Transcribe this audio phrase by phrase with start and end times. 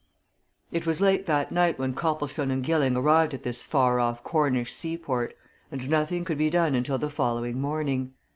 [0.71, 4.73] It was late that night when Copplestone and Gilling arrived at this far off Cornish
[4.73, 5.35] seaport,
[5.71, 8.15] and nothing could be done until the following morning.